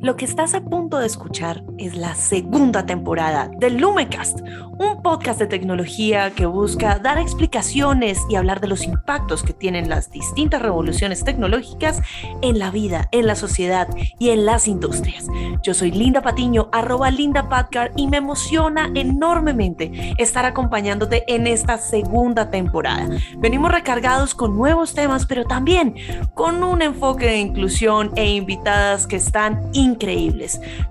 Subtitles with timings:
[0.00, 4.40] Lo que estás a punto de escuchar es la segunda temporada de Lumecast,
[4.78, 9.88] un podcast de tecnología que busca dar explicaciones y hablar de los impactos que tienen
[9.88, 12.00] las distintas revoluciones tecnológicas
[12.42, 13.88] en la vida, en la sociedad
[14.20, 15.26] y en las industrias.
[15.64, 21.76] Yo soy Linda Patiño, arroba Linda Patcar, y me emociona enormemente estar acompañándote en esta
[21.76, 23.08] segunda temporada.
[23.38, 25.96] Venimos recargados con nuevos temas, pero también
[26.34, 29.87] con un enfoque de inclusión e invitadas que están increíbles.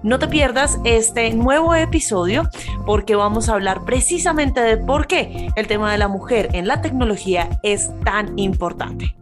[0.03, 2.49] No te pierdas este nuevo episodio
[2.85, 6.81] porque vamos a hablar precisamente de por qué el tema de la mujer en la
[6.81, 9.15] tecnología es tan importante.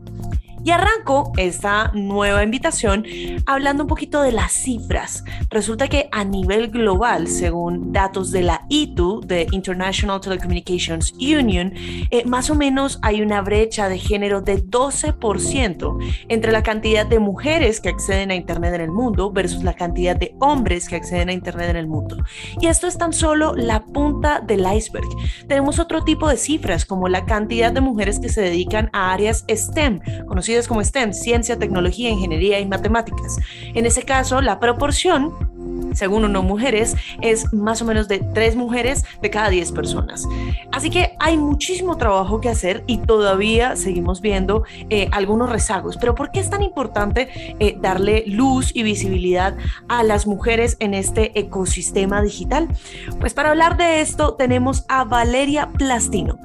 [0.65, 3.05] Y arranco esta nueva invitación
[3.45, 5.23] hablando un poquito de las cifras.
[5.51, 11.71] Resulta que a nivel global, según datos de la ITU, de International Telecommunications Union,
[12.09, 17.19] eh, más o menos hay una brecha de género de 12% entre la cantidad de
[17.19, 21.29] mujeres que acceden a Internet en el mundo versus la cantidad de hombres que acceden
[21.29, 22.17] a Internet en el mundo.
[22.59, 25.05] Y esto es tan solo la punta del iceberg.
[25.47, 29.45] Tenemos otro tipo de cifras como la cantidad de mujeres que se dedican a áreas
[29.47, 33.37] STEM, conocidas como STEM, ciencia, tecnología, ingeniería y matemáticas.
[33.73, 35.33] En ese caso, la proporción
[35.95, 40.27] según uno mujeres, es más o menos de tres mujeres de cada diez personas.
[40.71, 45.97] Así que hay muchísimo trabajo que hacer y todavía seguimos viendo eh, algunos rezagos.
[45.97, 49.55] Pero ¿por qué es tan importante eh, darle luz y visibilidad
[49.87, 52.67] a las mujeres en este ecosistema digital?
[53.19, 56.37] Pues para hablar de esto tenemos a Valeria Plastino,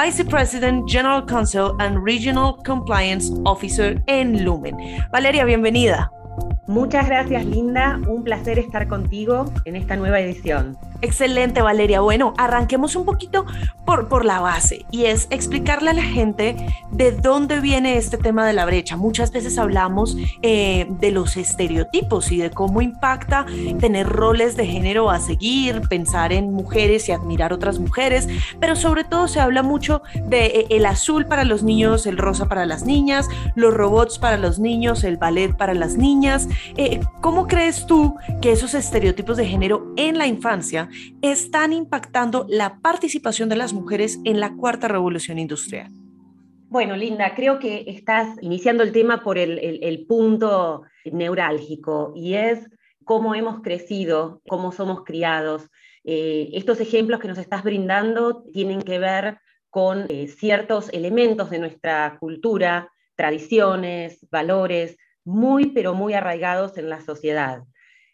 [0.00, 4.76] Vice President, General Counsel and Regional Compliance Officer en Lumen.
[5.10, 6.08] Valeria, bienvenida.
[6.68, 7.98] Muchas gracias, Linda.
[8.06, 10.78] Un placer estar contigo en esta nueva edición.
[11.00, 12.00] Excelente, Valeria.
[12.00, 13.46] Bueno, arranquemos un poquito
[13.84, 16.56] por, por la base y es explicarle a la gente
[16.90, 18.96] de dónde viene este tema de la brecha.
[18.96, 23.46] Muchas veces hablamos eh, de los estereotipos y de cómo impacta
[23.78, 28.28] tener roles de género a seguir, pensar en mujeres y admirar otras mujeres,
[28.58, 32.46] pero sobre todo se habla mucho de eh, el azul para los niños, el rosa
[32.46, 36.48] para las niñas, los robots para los niños, el ballet para las niñas.
[36.76, 40.87] Eh, ¿Cómo crees tú que esos estereotipos de género en la infancia
[41.22, 45.90] están impactando la participación de las mujeres en la cuarta revolución industrial?
[46.70, 52.68] Bueno, Linda, creo que estás iniciando el tema por el, punto neurálgico y es
[53.04, 55.70] cómo hemos crecido, cómo somos criados.
[56.04, 59.38] Eh, estos ejemplos que nos estás brindando tienen que ver
[59.70, 67.00] con eh, ciertos elementos de nuestra cultura, tradiciones, valores, muy, pero muy arraigados en la
[67.00, 67.62] sociedad.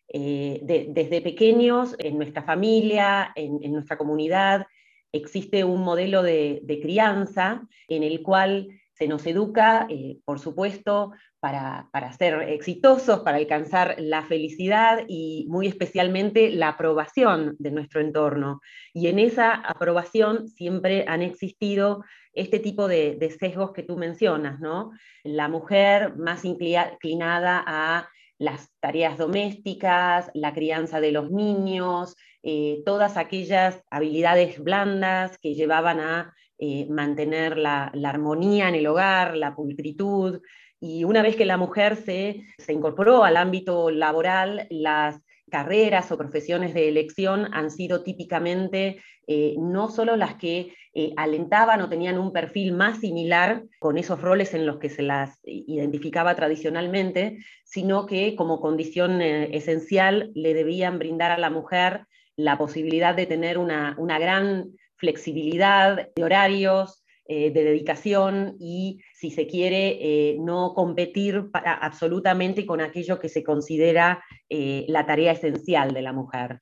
[0.09, 4.67] Eh, desde pequeños, en nuestra familia, en, nuestra comunidad,
[5.13, 12.13] existe un modelo de, crianza en el cual se nos educa, eh, por supuesto, para,
[12.17, 18.61] ser exitosos, para alcanzar la felicidad y muy especialmente la aprobación de nuestro entorno.
[18.95, 24.93] Y en esa aprobación siempre han existido este tipo de sesgos que tú mencionas, ¿no?
[25.23, 28.09] La mujer más inclinada a
[28.39, 36.01] las tareas domésticas, la crianza de los niños, eh, todas aquellas habilidades blandas que llevaban
[36.01, 40.41] a eh, mantener la, armonía en el hogar, la pulcritud.
[40.81, 46.19] Y una vez que la mujer se, se incorporó al ámbito laboral, las carreras o
[46.19, 52.19] profesiones de elección han sido típicamente eh, no solo las que eh, alentaban o tenían
[52.19, 58.07] un perfil más similar con esos roles en los que se las identificaba tradicionalmente, sino
[58.07, 62.07] que como condición eh, esencial le debían brindar a la mujer
[62.37, 69.47] la posibilidad de tener una, una gran flexibilidad de horarios, de dedicación y, si se
[69.47, 76.61] quiere, no competir absolutamente con aquello que se considera la tarea esencial de la mujer.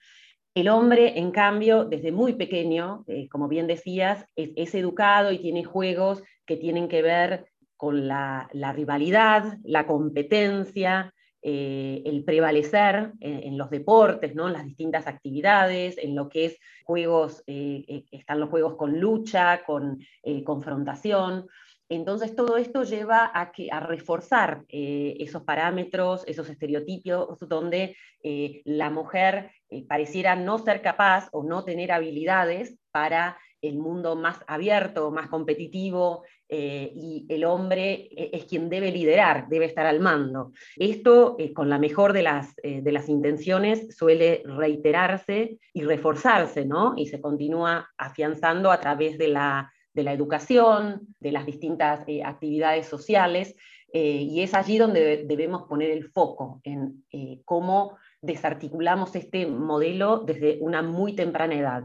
[0.54, 5.64] El hombre, en cambio, desde muy pequeño, eh, como bien decías, es, educado y tiene
[5.64, 7.46] juegos que tienen que ver
[7.78, 14.46] con la, rivalidad, la competencia, eh, el prevalecer en, los deportes, ¿no?
[14.46, 19.64] en las distintas actividades, en lo que es juegos, eh, están los juegos con lucha,
[19.64, 19.98] con
[20.44, 21.46] confrontación.
[21.94, 28.62] Entonces todo esto lleva a, que, a reforzar eh, esos parámetros, esos estereotipos donde eh,
[28.64, 34.40] la mujer eh, pareciera no ser capaz o no tener habilidades para el mundo más
[34.46, 36.24] abierto, más competitivo,
[36.54, 40.52] y el hombre es quien debe liderar, debe estar al mando.
[40.76, 46.94] Esto, con la mejor de las, de las intenciones, suele reiterarse y reforzarse, ¿no?
[46.96, 53.54] Y se continúa afianzando a través de la educación, de las distintas eh, actividades sociales,
[53.92, 60.20] eh, y es allí donde debemos poner el foco en eh, cómo desarticulamos este modelo
[60.20, 61.84] desde una muy temprana edad.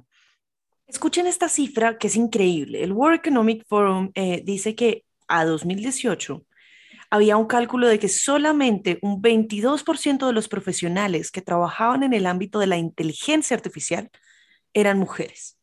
[0.87, 2.81] Escuchen esta cifra que es increíble.
[2.81, 6.45] El World Economic Forum eh, dice que a 2018
[7.09, 12.25] había un cálculo de que solamente un 22% de los profesionales que trabajaban en el
[12.25, 14.09] ámbito de la inteligencia artificial
[14.73, 15.56] eran mujeres.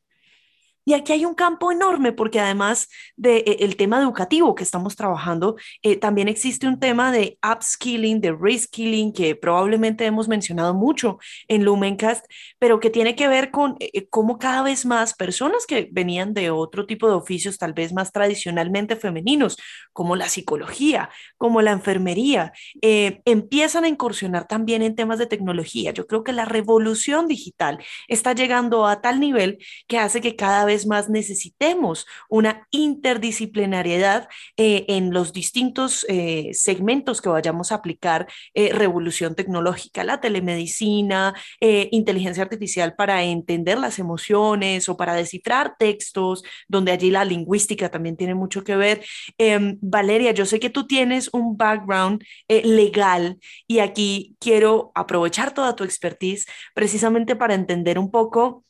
[0.85, 4.97] Y aquí hay un campo enorme porque además del de, el tema educativo que estamos
[4.97, 11.19] trabajando, eh, también existe un tema de upskilling, de reskilling, que probablemente hemos mencionado mucho
[11.49, 12.27] en Lumencast,
[12.59, 16.35] pero que tiene que ver con eh, eh, cómo cada vez más personas que venían
[16.35, 19.57] de otro tipo de oficios, tal vez más tradicionalmente femeninos,
[19.93, 21.09] como la psicología,
[21.39, 25.93] como la enfermería, empiezan a incursionar también en temas de tecnología.
[25.93, 27.79] Yo creo que la revolución digital
[28.09, 34.85] está llegando a tal nivel que hace que cada vez más necesitemos una interdisciplinariedad eh,
[34.89, 42.43] en los distintos eh, segmentos que vayamos a aplicar eh, revolución tecnológica, la telemedicina, inteligencia
[42.43, 48.35] artificial para entender las emociones o para descifrar textos, donde allí la lingüística también tiene
[48.35, 49.05] mucho que ver.
[49.39, 55.77] Em, Valeria, yo sé que tú tienes un background legal y aquí quiero aprovechar toda
[55.77, 58.65] tu expertise precisamente para entender un poco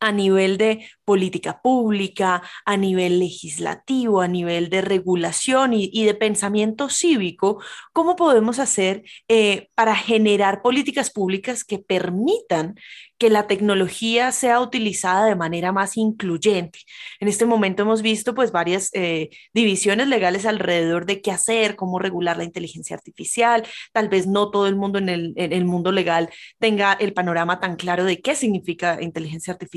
[0.00, 6.88] a nivel de política pública, a nivel legislativo, a nivel de regulación y, de pensamiento
[6.88, 12.74] cívico, ¿cómo podemos hacer eh, para generar políticas públicas que permitan
[13.18, 16.80] que la tecnología sea utilizada de manera más incluyente.
[17.20, 21.98] En este momento hemos visto pues varias eh, divisiones legales alrededor de qué hacer, cómo
[21.98, 23.66] regular la inteligencia artificial.
[23.92, 26.28] Tal vez no todo el mundo en el, en el mundo legal
[26.58, 29.73] tenga el panorama tan claro de qué significa inteligencia artificial,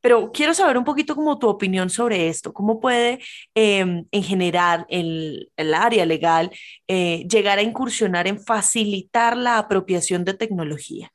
[0.00, 3.18] pero quiero saber un poquito como tu opinión sobre esto, cómo puede
[3.54, 6.50] em, en general el, el área legal
[6.88, 11.12] eh, llegar a incursionar en facilitar la apropiación de tecnología.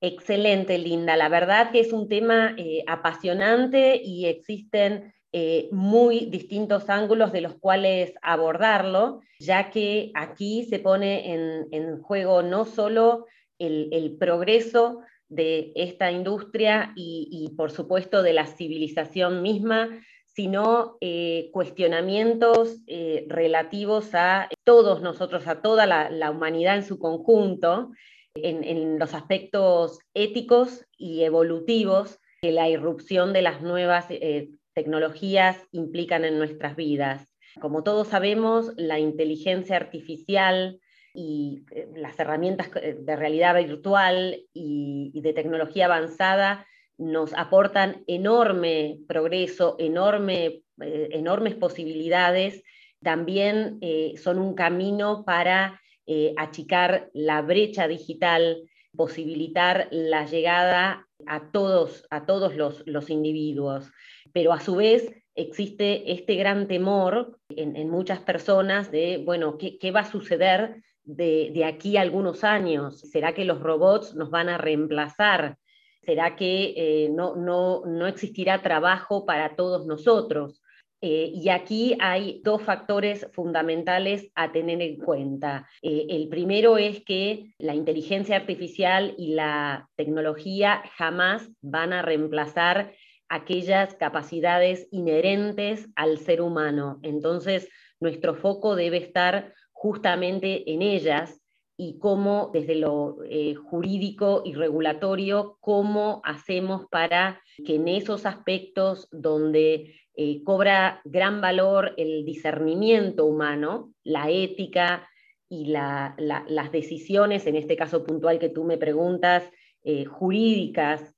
[0.00, 1.16] Excelente, Linda.
[1.16, 7.40] La verdad que es un tema eh, apasionante y existen eh, muy distintos ángulos de
[7.40, 11.32] los cuales abordarlo, ya que aquí se pone
[11.72, 13.26] en, juego no solo
[13.58, 19.88] el, progreso de esta industria y, por supuesto de la civilización misma,
[20.26, 22.80] sino eh, cuestionamientos
[23.28, 27.90] relativos a todos nosotros, a toda la humanidad en su conjunto,
[28.34, 36.24] en, los aspectos éticos y evolutivos que la irrupción de las nuevas eh, tecnologías implican
[36.24, 37.32] en nuestras vidas.
[37.60, 40.80] Como todos sabemos, la inteligencia artificial
[41.14, 46.66] y eh, las herramientas eh, de realidad virtual y, de tecnología avanzada
[46.98, 52.62] nos aportan enorme progreso, enorme, enormes posibilidades.
[53.02, 53.80] También
[54.16, 62.26] son un camino para eh, achicar la brecha digital, posibilitar la llegada a todos, a
[62.26, 63.90] todos los, individuos.
[64.34, 70.00] Pero a su vez existe este gran temor en, muchas personas de, bueno, ¿qué, va
[70.00, 73.00] a suceder de, aquí a algunos años?
[73.00, 75.58] ¿Será que los robots nos van a reemplazar?
[76.02, 80.60] ¿Será que eh, no, no existirá trabajo para todos nosotros?
[81.06, 85.68] Eh, y aquí hay dos factores fundamentales a tener en cuenta.
[85.82, 92.94] Eh, el primero es que la inteligencia artificial y la tecnología jamás van a reemplazar
[93.28, 97.00] aquellas capacidades inherentes al ser humano.
[97.02, 97.68] Entonces,
[98.00, 99.52] nuestro foco debe estar
[99.84, 101.42] justamente en ellas
[101.76, 109.08] y cómo desde lo eh, jurídico y regulatorio, cómo hacemos para que en esos aspectos
[109.12, 115.06] donde eh, cobra gran valor el discernimiento humano, la ética
[115.50, 119.44] y las decisiones, en este caso puntual que tú me preguntas,
[119.82, 121.14] eh, jurídicas,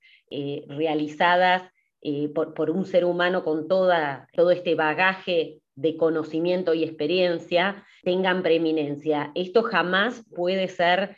[0.66, 1.62] realizadas
[2.34, 9.30] por, un ser humano con toda, todo este bagaje de conocimiento y experiencia, tengan preeminencia.
[9.34, 11.16] Esto jamás puede ser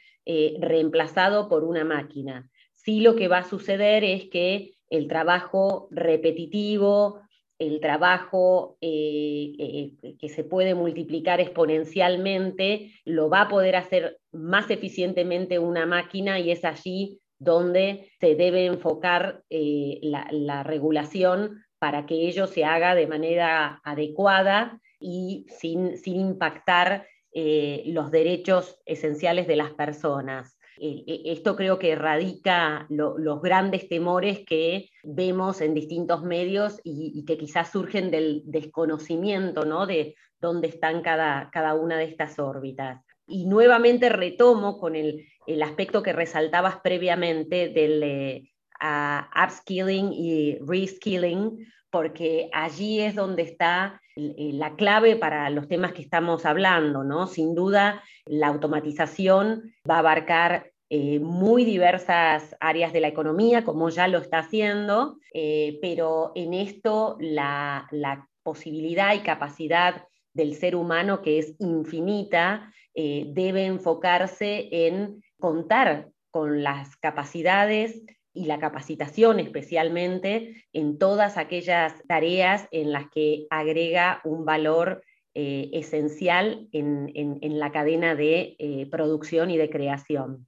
[0.61, 2.51] reemplazado por una máquina.
[2.75, 7.23] Sí lo que va a suceder es que el trabajo repetitivo,
[7.59, 9.53] el trabajo eh,
[10.03, 16.39] eh, que se puede multiplicar exponencialmente lo va a poder hacer más eficientemente una máquina
[16.39, 22.95] y es allí donde se debe enfocar eh, la, regulación para que ello se haga
[22.95, 30.59] de manera adecuada y sin, sin impactar los derechos esenciales de las personas.
[30.81, 37.25] Eh, eh, esto creo que radica los grandes temores que vemos en distintos medios y,
[37.25, 39.87] que quizás surgen del desconocimiento ¿no?
[39.87, 43.05] de dónde están cada, cada una de estas órbitas.
[43.27, 45.27] Y nuevamente retomo con el,
[45.63, 54.51] aspecto que resaltabas previamente del eh, upskilling y reskilling, porque allí es donde está eh,
[54.53, 57.29] la clave para los temas que estamos hablando, ¿no?
[57.29, 63.91] Sin duda, la automatización va a abarcar eh, muy diversas áreas de la economía, como
[63.91, 67.89] ya lo está haciendo, eh, pero en esto la,
[68.43, 76.97] posibilidad y capacidad del ser humano, que es infinita, debe enfocarse en contar con las
[76.97, 78.03] capacidades
[78.39, 85.03] y la capacitación especialmente en todas aquellas tareas en las que agrega un valor
[85.35, 90.47] eh, esencial en, la cadena de eh, producción y de creación.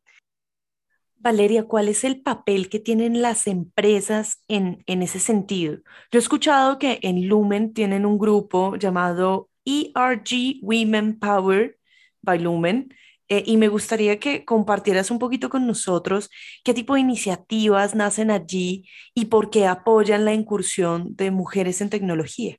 [1.16, 5.78] Valeria, ¿cuál es el papel que tienen las empresas en, en ese sentido?
[6.10, 11.76] Yo he escuchado que en Lumen tienen un grupo llamado ERG Women Power
[12.22, 12.94] by Lumen,
[13.32, 16.30] eh, y me gustaría que compartieras un poquito con nosotros
[16.64, 18.84] qué tipo de iniciativas nacen allí
[19.14, 22.56] y por qué apoyan la incursión de mujeres en tecnología.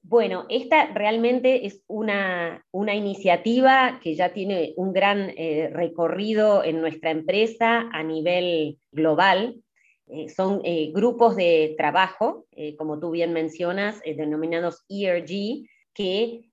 [0.00, 7.10] Bueno, esta realmente es una, iniciativa que ya tiene un gran eh, recorrido en nuestra
[7.10, 9.60] empresa a nivel global.
[10.06, 10.62] Eh, son
[10.94, 12.46] grupos de trabajo,
[12.78, 16.50] como tú bien mencionas, denominados ERG, que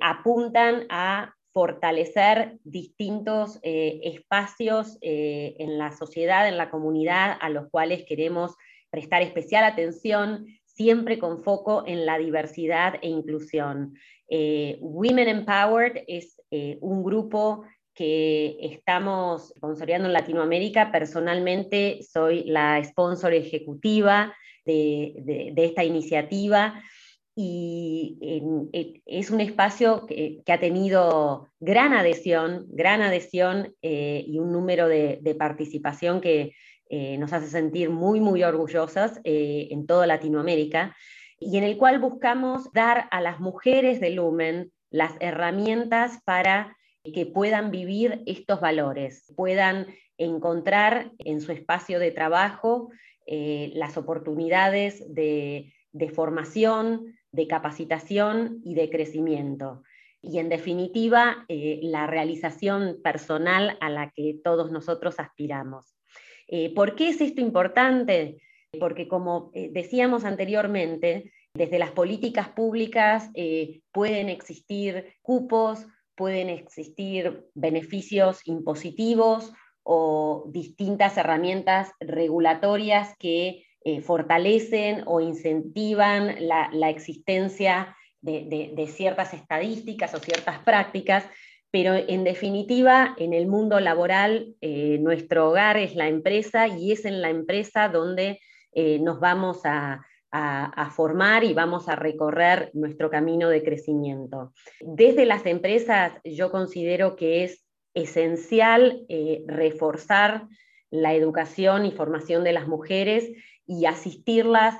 [0.00, 7.68] apuntan a fortalecer distintos eh, espacios eh, en la sociedad, en la comunidad, a los
[7.70, 8.54] cuales queremos
[8.90, 13.94] prestar especial atención, siempre con foco en la diversidad e inclusión.
[14.28, 16.40] Eh, Women Empowered es
[16.80, 17.64] un grupo
[17.94, 20.90] que estamos sponsoreando en Latinoamérica.
[20.90, 26.80] Personalmente soy la sponsor ejecutiva de esta iniciativa
[27.42, 34.88] y es un espacio que, ha tenido gran adhesión, gran adhesión eh, y un número
[34.88, 36.52] de, participación que
[36.90, 40.94] eh, nos hace sentir muy, muy orgullosas eh, en toda Latinoamérica
[41.38, 47.24] y en el cual buscamos dar a las mujeres de Lumen las herramientas para que
[47.24, 49.86] puedan vivir estos valores, puedan
[50.18, 52.90] encontrar en su espacio de trabajo
[53.26, 59.82] las oportunidades de, de formación, de capacitación y de crecimiento.
[60.22, 65.96] Y en definitiva, eh, la realización personal a la que todos nosotros aspiramos.
[66.48, 68.42] Eh, ¿Por qué es esto importante?
[68.78, 73.30] Porque como eh, decíamos anteriormente, desde las políticas públicas
[73.90, 85.20] pueden existir cupos, pueden existir beneficios impositivos o distintas herramientas regulatorias que eh, fortalecen o
[85.20, 91.24] incentivan la, existencia de, ciertas estadísticas o ciertas prácticas,
[91.70, 97.06] pero en definitiva, en el mundo laboral, eh, nuestro hogar es la empresa y es
[97.06, 98.40] en la empresa donde
[98.72, 100.04] eh, nos vamos a,
[100.94, 104.52] formar y vamos a recorrer nuestro camino de crecimiento.
[104.80, 109.06] Desde las empresas yo considero que es esencial
[109.48, 110.46] reforzar
[110.90, 113.32] la educación y formación de las mujeres
[113.70, 114.74] y asistirlas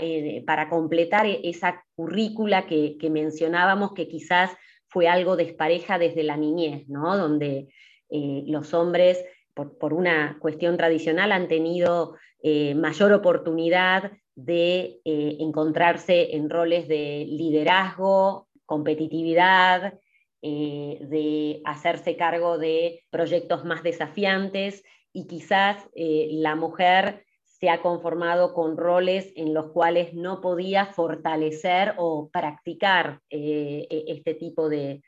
[0.00, 4.50] eh, para completar e, esa currícula que, mencionábamos que quizás
[4.88, 7.16] fue algo despareja desde la niñez, ¿no?
[7.16, 7.68] donde
[8.10, 16.50] eh, los hombres, por, una cuestión tradicional, han tenido eh, mayor oportunidad de encontrarse en
[16.50, 20.00] roles de liderazgo, competitividad,
[20.40, 24.82] de hacerse cargo de proyectos más desafiantes
[25.12, 27.26] y quizás la mujer
[27.62, 34.04] se ha conformado con roles en los cuales no podía fortalecer o practicar eh, e,
[34.08, 35.00] este tipo de,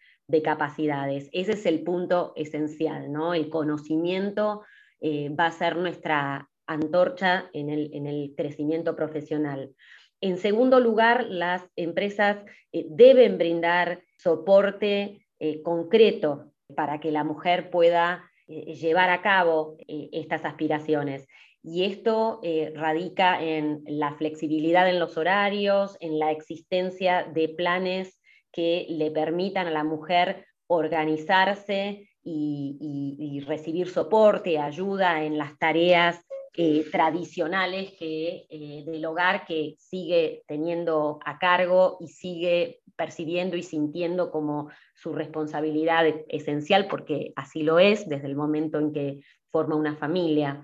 [0.44, 1.28] capacidades.
[1.32, 3.34] Ese es el punto esencial, ¿no?
[3.34, 4.62] El conocimiento
[5.00, 9.75] eh, va a ser nuestra antorcha en el, crecimiento profesional.
[10.20, 12.38] En segundo lugar, las empresas
[12.70, 15.26] eh, deben brindar soporte
[15.64, 21.26] concreto para que la mujer pueda llevar a cabo estas aspiraciones.
[21.66, 28.21] Y esto eh, radica en la flexibilidad en los horarios, en la existencia de planes
[28.52, 36.85] que le permitan a la mujer organizarse y, recibir soporte, ayuda en las tareas eh,
[36.92, 44.30] tradicionales que, eh, del hogar que sigue teniendo a cargo y sigue percibiendo y sintiendo
[44.30, 49.97] como su responsabilidad esencial, porque así lo es desde el momento en que forma una
[49.97, 50.62] familia.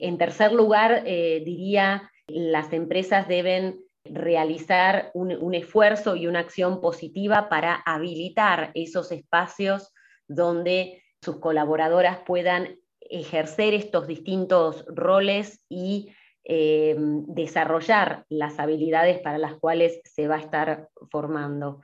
[0.00, 7.48] En tercer lugar, eh, diría, las empresas deben realizar un, esfuerzo y una acción positiva
[7.48, 9.92] para habilitar esos espacios
[10.26, 16.12] donde sus colaboradoras puedan ejercer estos distintos roles y
[16.44, 21.82] eh, desarrollar las habilidades para las cuales se va a estar formando.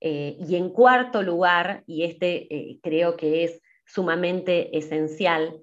[0.00, 5.60] Eh, y en cuarto lugar, y este eh, creo que es sumamente esencial,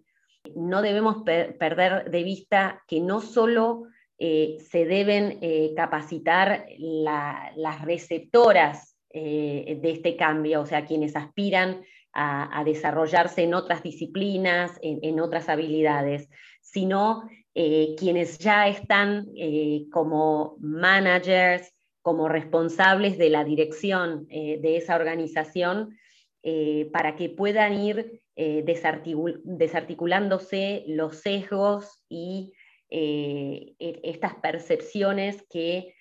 [0.55, 3.84] no debemos perder de vista que no solo
[4.17, 5.39] se deben
[5.75, 11.81] capacitar las receptoras de este cambio, o sea, quienes aspiran
[12.13, 16.29] a, desarrollarse en otras disciplinas, en, otras habilidades,
[16.62, 24.77] sino eh, quienes ya están eh, como managers, como responsables de la dirección eh, de
[24.77, 25.98] esa organización,
[26.93, 32.53] para que puedan ir desarticulándose los sesgos y
[32.89, 35.96] e, estas percepciones que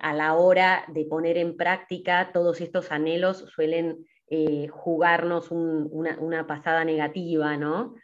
[0.00, 6.82] a la hora de poner en práctica todos estos anhelos suelen eh, jugarnos una, pasada
[6.84, 7.94] negativa, ¿no?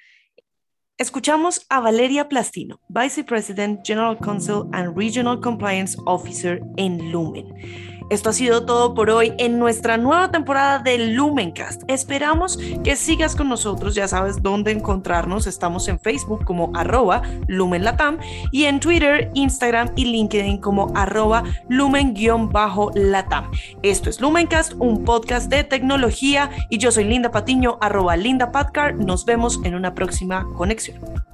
[0.98, 7.99] Escuchamos a Valeria Plastino, Vice President, General Counsel and Regional Compliance Officer en Lumen.
[8.10, 11.82] Esto ha sido todo por hoy en nuestra nueva temporada de Lumencast.
[11.86, 15.46] Esperamos que sigas con nosotros, ya sabes dónde encontrarnos.
[15.46, 18.18] Estamos en Facebook como arroba lumenlatam
[18.50, 23.48] y en Twitter, Instagram y LinkedIn como arroba lumen-latam.
[23.82, 28.50] Esto es Lumencast, un podcast de tecnología y yo soy Linda Patiño, arroba Linda.
[28.96, 31.29] Nos vemos en una próxima conexión.